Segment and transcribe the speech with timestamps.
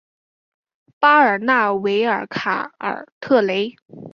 [0.99, 3.75] 巴尔纳维尔卡尔特雷。